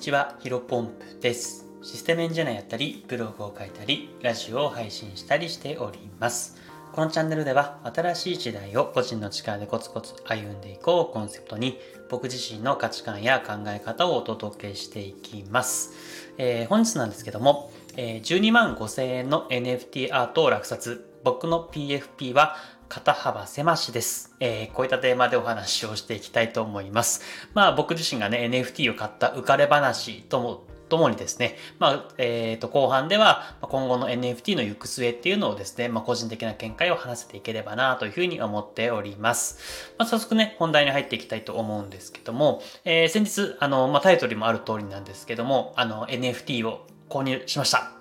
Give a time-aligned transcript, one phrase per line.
[0.00, 1.66] にちは、ヒロポンプです。
[1.82, 6.56] システムエンジニアやったり、ブログを書いたり、ラジオを配信したりしております。
[6.94, 11.78] このチャンネルでは、新しい時代を個人の力でコツコツ歩んでいこうをコンセプトに、
[12.08, 15.92] 僕自身の価値観や考え方をお届けしていきます。
[16.38, 21.10] えー本日なんですけども、えー12万5000円の NFT アートを落札。
[21.24, 22.56] 僕の PFP は
[22.90, 24.34] 肩幅狭しです。
[24.40, 27.22] えーこういったテーマでお話をしていきたいと思います。
[27.54, 39.92] まあ僕自身がね、NFT を買った浮かれ話とも、ともにですね、まあ、えっ、と、後半では、今後の NFT の行く末っていうのをですね、まあ個人的な見解を話せていければなというふうに思っております。
[39.96, 47.99] まあ早速ね、本題に入っていきたいと思うんですけども、えー先日、あの、まあタイトルにもある通りなんですけども、あの、NFT を購入しました。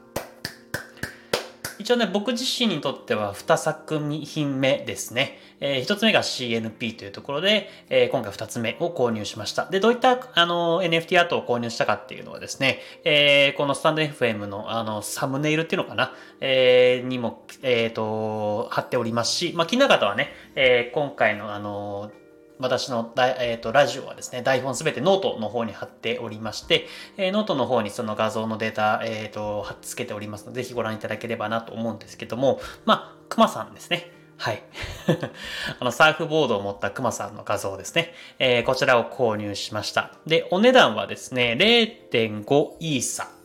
[1.79, 5.37] 一応ね、僕自身にとっては2作品目ですね。
[5.61, 9.65] えー、1つ目が CNP というところで、えー今回2つ目を購入しました。
[9.65, 22.11] で、どういった、あの、NFT アートを購入したかっていうのはですね、えーこのスタンド FM の、あの、サムネイルっていうのかな、えーにも、えっ、と、貼っておりますし、まあ、気になる方はね、えー今回の、あの、
[22.59, 34.11] 私の、えー、とラジオはですね、台本すべてノートの方に貼っておりまして、えーノートの方にその画像のデータ、えー、と貼っつけておりますので、ぜひご覧いただければなと思うんですけども、まあ、クマさんですね。
[34.37, 34.63] はい。
[35.79, 38.13] あの、サーフボードを持ったクマさんの画像ですね。
[38.39, 40.13] えーこちらを購入しました。
[40.27, 43.38] で、お値段はですね、0.5イーサ。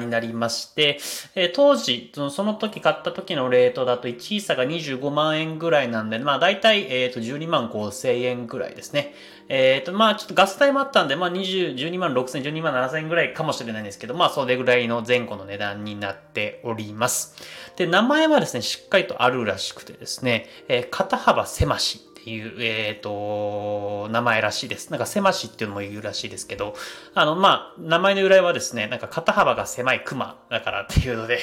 [0.00, 0.98] になりまして、
[1.34, 9.14] えー当時、その時買った時のレートだと1イーサが25万円ぐらいなんで、まあ大体、えっ、と、12万5千円ぐらいですね。
[9.48, 17.34] えっ、と、まあちょっとガス代もあったんで、まあ20、12万6千、12万7千円ぐらいかもしれないんですけど、まあそれぐらいの前後の値段になっております。
[17.76, 24.90] で、名前はですね、しっかりとあるらしくてですね、えー肩幅狭しいう、えっ、と、名前らしいです。
[24.90, 26.74] なんか狭しっていうのも言うらしいですけど、
[27.14, 31.40] あの、まあ、名前の由来はですね、なんか肩幅が狭い熊だからっていうので、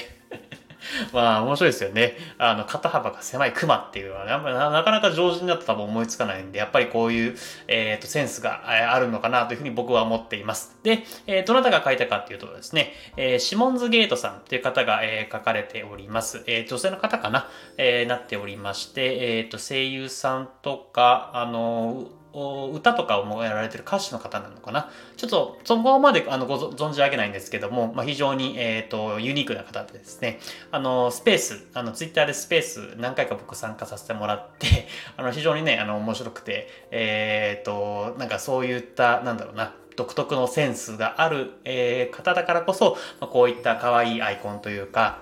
[1.14, 2.18] まあ、面白いですよね。
[2.38, 7.38] あの、肩幅が狭いクマっていうのはね、あんまりななかなか常人だと多分思いつかないんで、やっぱりこういう、
[7.68, 8.64] えっ、と、センスが
[8.94, 10.78] あるのかなというふうに僕は思っています。
[10.84, 16.44] で、えーどなたが書いたかっていうとですね、えーシモンズゲートさんという方が、えー書かれております。
[16.48, 22.25] えー女性の方かな、えーなっておりまして、えっ、と、声優さんとか、あのお
[22.74, 24.90] 歌とかをもやられてる歌手の方なのかな？
[25.16, 30.40] ちょっとそこまであのご存存じ上げないんですけども、まあ、非常に、えー、とユニークな方でですね。
[30.72, 34.88] あのスペースあのツイッターでスペース何回か僕参加させてもらって
[35.18, 45.20] あの非常にねあの面白くてえっ、となんかそういったなんだろうな独特のセンスがある、えー方だからこそ、まあこういった可愛いアイコンというか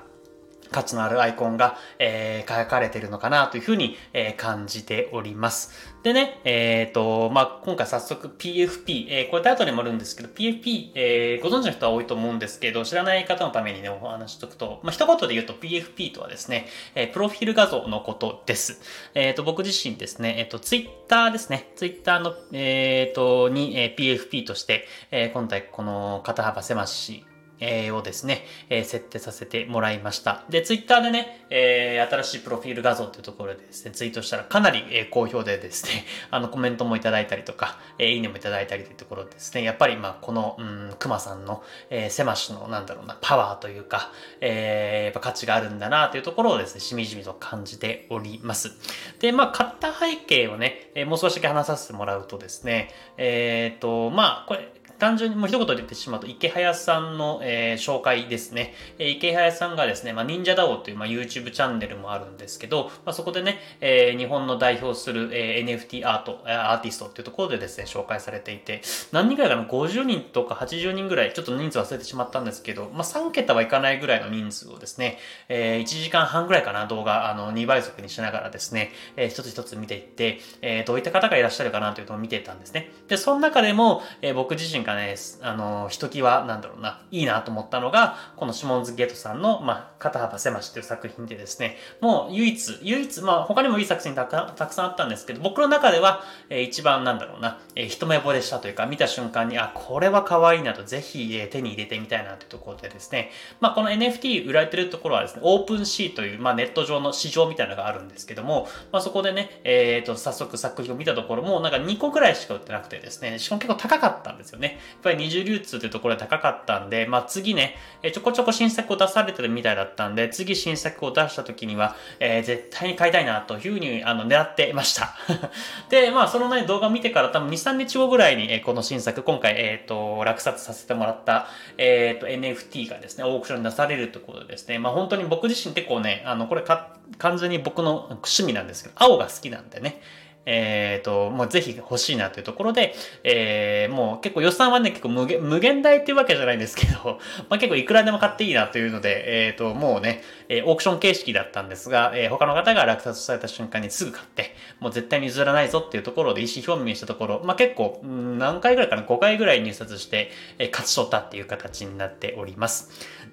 [0.74, 5.94] 価値のあるアイコンが、えー書かれているのかなというふうに、えー感じております。
[6.04, 18.82] でね、えっ、と、まあ、今回早速 PFP、えーこれタイトルにもあるんですけど、PFP、えーご存知の人は多いと思うんですけど、知らない方のためにね、お話しとくと、まあ、一言で言うと PFP とはですね、えープロフィール画像のことです。
[19.14, 27.26] えっ、と、僕自身ですね、えっ、と、Twitter ですね、Twitter の、えっ、と、に、えー PFP として、えー今回この肩幅狭し
[27.64, 30.44] えーをですね、えー設定させてもらいました。
[30.50, 48.72] で、ツイッターでね、えー新しいプロフィール画像というところでですね、ツイートしたらかなり、えー好評でですね、 あの、コメントもいただいたりとか、えーいいねもいただいたりというところですね、やっぱりまあ、この、うん、熊さんの、えー、狭しの、なんだろうな、パワーというか、えーやっぱ価値があるんだなというところをですね、しみじみと感じております。
[49.20, 54.68] で、まあ、買った背景をね、えーもう少しだけ話させてもらうとですね、えっ、と、まあ、これ、
[55.00, 58.74] 単純にもう一言で言ってしまうと、池早さんの、えー紹介ですね。
[59.00, 68.82] えー池早さんがですね、まあ、忍者ダオという、まあ、YouTube チャンネルもあるんですけど、まあ、そこでね、えー日本の代表する、えー NFT アート、アーティストっていうところでですね、紹介されていて、
[69.12, 75.18] 何人ぐらいかな ?50 人とか80人ぐらい、ちょっと人数忘れてしまったんですけど、まあ、3桁はいかないぐらいの人数をですね、
[75.50, 81.94] えー1時間半ぐらいかな、動画、あの、2倍速にしながらですね、えー一つ一つ見ていって、えーどういった方がいらっしゃるかな？
[81.94, 82.92] というのを見てたんですね。
[83.08, 114.73] で、その中でも、えー僕自身がね、あの、ひときわ、なんだろうな、いいなと思ったのが、このシモンズゲートさんの、まあ、肩幅狭しという作品でですね、もう唯一、唯一、まあ、他にもいい作品たくたくさんあったんですけど、僕の中では、えー一番なんだろうな、えー一目惚れしたというか、見た瞬間に、あ、これは可愛いなと、ぜひ、えー手に入れてみたいなというところでですね、まあ、この NFT 売られてるところはですね、オープンシーという、まあ、ネット上の市場みたいなのがあるんですけども、まあ、そこでね、えっ、と、早速作品を見たところも、なんか2個ぐらいしか売ってなくてですね、しかも結構高かったんですよね。
[114.74, 125.16] やっぱり二重流通というところで高かったんで、まあ次ね、えちょこちょこ新作を出されてるみたいだったんで、次新作を出した時には、えー、絶対に買いたいなというふうにあの狙ってました。
[125.90, 131.48] で、まあそのね、動画を見てから多分2、3日後ぐらいに、え、この新作、今回、えっ、ー、と、落札させてもらった、
[131.78, 140.02] えっ、ー、と、NFT がですね、オークションに出されるということですね、まあ本当に僕自身結構ね、あの、これか、完全に僕の趣味なんですけど、青が好きなんでね、
[140.46, 142.94] えっ、ー、と、もうぜひ欲しいなというところで、
[143.24, 147.20] えー、もう結構予算はね、結構無限無限大っていうわけじゃないんですけど、
[147.50, 162.90] まあ結構いくらでも買っていいなというので、えっ、ー、と、もうね、えー、オークション形式だったんですが、えー、他の方が落札された瞬間にすぐ買って、もう絶対に譲らないぞっていうところで意思表明したところ、まあ結構、何回ぐらいかな、5回ぐらい入札して、えー、勝ち取ったっていう形になっております。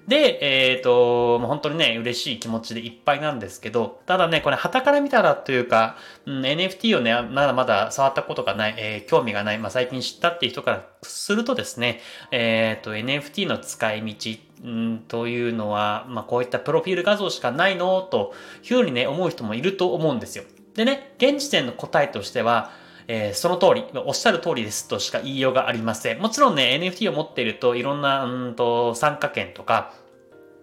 [0.07, 0.39] で、
[0.71, 11.99] えっ、ー、と、もう本当にね、嬉しい気持ちでいっぱいなんですけど、ただね、これ旗から見たらというか、うん、NFT をね、まだまだ触ったことがない、えー、興味がない、まあ、最近知ったっていう人からするとですね、
[12.31, 18.33] えっ、ー、と、NFT の使い道、んというのは、まあ、こういったプロフィール画像しかないのと
[18.63, 20.43] いうふうにね、思う人もいると思うんですよ。
[20.75, 22.71] でね、現時点の答えとしては、
[23.07, 26.19] えー、その通り、おっしゃる通りですとしか言いようがありません。
[26.19, 29.93] もちろんね、NFT を持っているといろんな、うんと、参加券とか、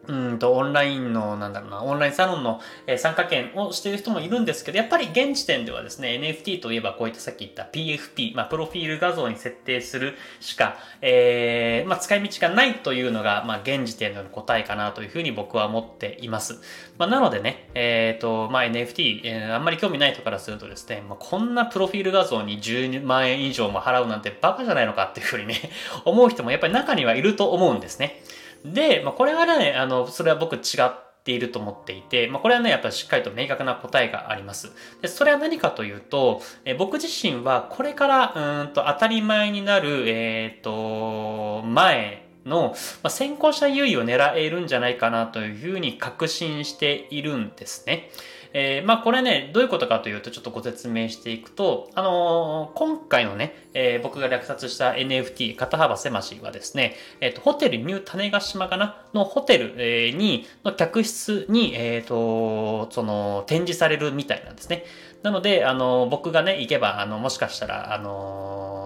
[0.08, 16.58] うんと、オンラインの、なんだろうな、オンラインサロンの、え、参加券をしている人もいるんですけど、やっぱり現時点ではですね、NFT といえばこういったさっき言った PFP、まあ、プロフィール画像に設定するしか、えー、まあ、使い道がないというのが、まあ、現時点での答えかなというふうに僕は思っています。
[16.96, 25.70] まあ、なのでね、えっ、ー、と、まあ、NFT、えー、あんまり興味ない人からするとですね、まあ、こんなプロフィール画像に10万円以上も払うなんてバカじゃないのかっていうふうにね、
[26.06, 28.22] 思う人もやっぱり中にはいると思うんですね。
[28.64, 34.72] で、まあ、これはね、あの、それは僕違っていると思っていて、まあ、これはね、やっぱりしっかりと明確な答えがあります。
[35.00, 48.10] で、それは何かというと、え僕自身はこれからうんと当たり前になる、えっ、ー、と、前の、ま、先行者優位を狙えるんじゃないかなというふうに確信しているんですね。
[48.52, 59.04] えー、まあこれね、どういうことかというとちょっとご説明していくと、あのー、今回のね、えー、僕が落札した NFT 肩幅狭しはですね、えっ、と、ホテルニュー種ヶ島かな？
[59.12, 64.84] のホテル、に、の客室に、えっ、と、その、展示されるみたいなんですね。
[65.22, 68.77] なので、あの、僕がね、行けば、あの、もしかしたら、あの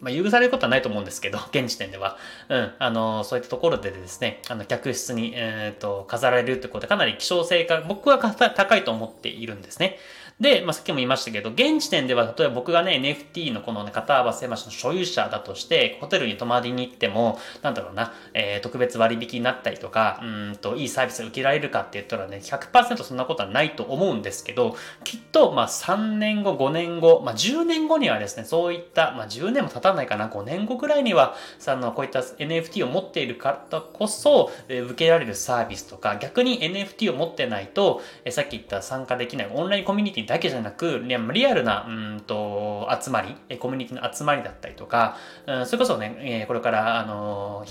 [0.00, 2.18] まあ、許されることはないと思うんですけど、 現時点では。
[2.48, 9.98] うん、あの、そういったところでですね、あの、客室に、えっ、ー、と、飾られるってことで、かなり希少性が、僕は高いと思っているんですね。
[10.40, 41.02] で、まあ、さっきも言いましたけど、現時点では、例えば僕がね、NFT のこのね、片幅狭しの所有者だとして、ホテルに泊まりに行っても、なんだろうな、えー、特別割引になったりとか、うんと、いいサービスが受けられるかって言ったらね、100%そんなことはないと思うんですけど、きっと、まあ、3年後、5年後、まあ、10年後にはですね、そういった、まあ、10年も経たないかな、5年後ぐらいには、さ、あの、こういった NFT を持っている方こそ、えー、受けられるサービスとか、逆に NFT を持ってないと、えー、さっき言った参加できないオンラインコミュニティだけじゃなく、
[41.32, 45.16] リアルな、うんと、集まり、コミュニティの集まりだったりとか、
[45.46, 47.64] うん、それこそね、これから、あの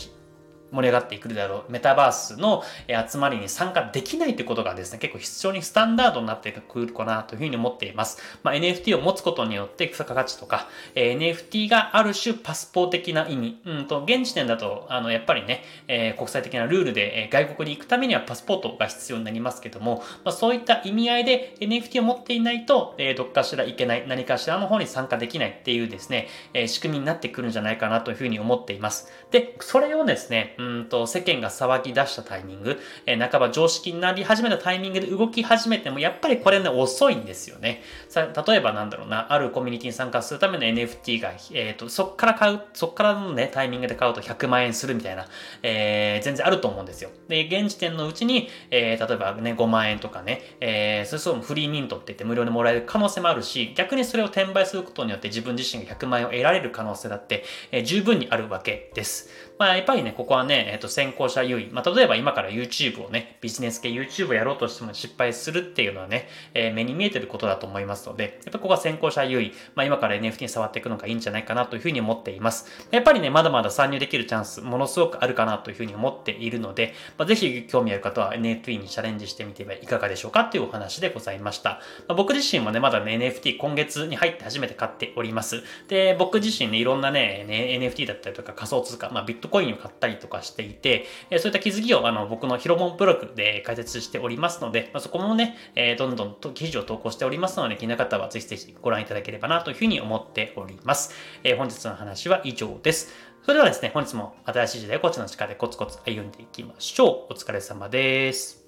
[0.71, 2.63] 盛り上がっていくだろう、メタバースの
[3.09, 8.19] 集まりに参加できないということがですね、結構非常にスタンダードになってくるかなというふうに思っています。
[8.43, 29.11] まあ、NFT を持つことによって付加価値とか、え NFT がある種パスポート的な意味、うんと、現時点だと、あの、やっぱりね、えー、国際的なルールで、え外国に行くためにはパスポートが必要になりますけども、まあ、そういった意味合いで NFT を持っていないと、え、どっかしらいけない、何かしらの方に参加できないっていうですね、え、仕組みになってくるんじゃないかなというふうに思っています。
[29.31, 37.81] で、それをですね、うんと、世間が騒ぎ出したタイミング、えー、半ば常識になり始めたタイミングで動き始めても、やっぱりこれね、遅いんですよね。
[38.09, 45.27] さ例えばなんだろうな、あるコミュニティに参加するための NFT が、えっ、ー、と、そっから買う、そっからのね、タイミングで買うと100万円するみたいな、
[45.63, 47.09] えー、全然あると思うんですよ。
[47.27, 59.29] で、現時点のうちに、えー、例えばね、5万円とかね、えー、それそうフリーミントって言って無料でもらえる可能性もあるし、逆にそれを転売することによって自分自身が100万円を得られる可能性だって、えー、十分にあるわけです。
[59.59, 61.67] まあ、やっぱりね、ここはね、えっ、と、先行者優位。
[61.67, 69.53] まあ、例えば今から YouTube をね、ビジネス系 YouTube をやろうとしても失敗するっていうのはね、えー、目に見えてることだと思いますので、やっぱここは先行者優位。
[69.75, 72.67] まあ、今から NFT に触っていくのがいいんじゃないかなというふうに思っています。
[72.91, 81.81] やっぱりね、まだまだ参入できるチャンス、ものすごくあるかなというふうに思っているので、まあ、ぜひ興味ある方は NFT にチャレンジしてみてはいかがでしょうかっていうお話でございました。
[82.07, 85.63] まあ、僕自身もね、まだね、NFT 今月に入って初めて買っております。
[85.87, 101.13] で、僕自身ね、いろんなね、ね NFT だったりとか仮想通貨、まあ、ビットコインを買ったりとか、かしていて、えそういった気づきをあの僕のヒロモンブログで解説しておりますので、まあ、そこもね、えどんどんと記事を投稿しておりますので、気になる方はぜひぜひご覧いただければなというふうに思っております。
[101.43, 103.13] え本日の話は以上です。
[103.43, 107.33] それではですね、本日も新しい時代をこっちの力でコツコツ歩んでいきましょう。
[107.33, 108.65] お疲れ様です。